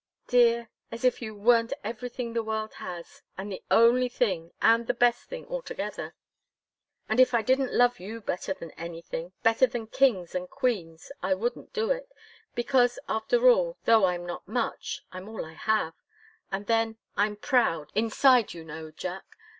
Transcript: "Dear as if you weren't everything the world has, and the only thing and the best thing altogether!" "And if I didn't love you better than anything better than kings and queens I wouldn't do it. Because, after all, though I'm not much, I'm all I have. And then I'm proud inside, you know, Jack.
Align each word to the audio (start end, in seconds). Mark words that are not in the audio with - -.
"Dear 0.25 0.71
as 0.91 1.03
if 1.05 1.21
you 1.21 1.35
weren't 1.35 1.73
everything 1.83 2.33
the 2.33 2.41
world 2.41 2.73
has, 2.81 3.21
and 3.37 3.51
the 3.51 3.61
only 3.69 4.09
thing 4.09 4.51
and 4.59 4.87
the 4.87 4.95
best 4.95 5.25
thing 5.25 5.45
altogether!" 5.45 6.15
"And 7.07 7.19
if 7.19 7.35
I 7.35 7.43
didn't 7.43 7.71
love 7.75 7.99
you 7.99 8.19
better 8.19 8.55
than 8.55 8.71
anything 8.71 9.33
better 9.43 9.67
than 9.67 9.85
kings 9.85 10.33
and 10.33 10.49
queens 10.49 11.11
I 11.21 11.35
wouldn't 11.35 11.71
do 11.71 11.91
it. 11.91 12.09
Because, 12.55 12.97
after 13.07 13.47
all, 13.47 13.77
though 13.83 14.05
I'm 14.05 14.25
not 14.25 14.47
much, 14.47 15.03
I'm 15.11 15.29
all 15.29 15.45
I 15.45 15.53
have. 15.53 15.93
And 16.51 16.65
then 16.65 16.97
I'm 17.15 17.35
proud 17.35 17.91
inside, 17.93 18.55
you 18.55 18.63
know, 18.63 18.89
Jack. 18.89 19.37